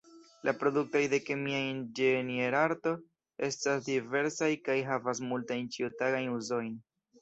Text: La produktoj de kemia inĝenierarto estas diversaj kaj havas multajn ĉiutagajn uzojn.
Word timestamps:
La 0.47 0.53
produktoj 0.61 1.01
de 1.11 1.19
kemia 1.27 1.59
inĝenierarto 1.65 2.95
estas 3.51 3.87
diversaj 3.93 4.53
kaj 4.67 4.81
havas 4.93 5.27
multajn 5.31 5.75
ĉiutagajn 5.79 6.39
uzojn. 6.43 6.79